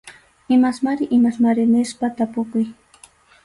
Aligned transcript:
Imasmari 0.55 1.03
imasmari 1.17 1.63
nispa 1.71 2.05
tapukuy. 2.17 2.65